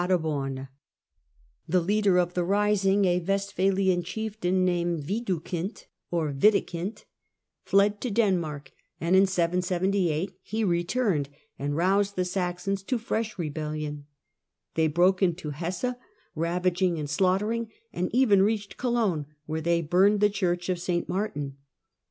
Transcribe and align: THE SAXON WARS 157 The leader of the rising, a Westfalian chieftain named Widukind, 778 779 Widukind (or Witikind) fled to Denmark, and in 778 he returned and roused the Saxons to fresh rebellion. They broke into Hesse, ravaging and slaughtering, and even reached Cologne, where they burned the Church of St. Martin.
THE 0.01 0.07
SAXON 0.15 0.23
WARS 0.23 0.33
157 0.33 0.69
The 1.67 1.79
leader 1.85 2.17
of 2.17 2.33
the 2.33 2.43
rising, 2.43 3.05
a 3.05 3.19
Westfalian 3.19 4.01
chieftain 4.03 4.65
named 4.65 5.01
Widukind, 5.03 5.85
778 6.09 6.09
779 6.09 6.09
Widukind 6.09 6.09
(or 6.09 6.33
Witikind) 6.33 7.05
fled 7.65 8.01
to 8.01 8.09
Denmark, 8.09 8.71
and 8.99 9.15
in 9.15 9.27
778 9.27 10.35
he 10.41 10.63
returned 10.63 11.29
and 11.59 11.75
roused 11.77 12.15
the 12.15 12.25
Saxons 12.25 12.81
to 12.81 12.97
fresh 12.97 13.37
rebellion. 13.37 14.07
They 14.73 14.87
broke 14.87 15.21
into 15.21 15.51
Hesse, 15.51 15.93
ravaging 16.33 16.97
and 16.97 17.07
slaughtering, 17.07 17.69
and 17.93 18.09
even 18.11 18.41
reached 18.41 18.77
Cologne, 18.77 19.27
where 19.45 19.61
they 19.61 19.83
burned 19.83 20.19
the 20.19 20.31
Church 20.31 20.67
of 20.69 20.79
St. 20.79 21.07
Martin. 21.07 21.57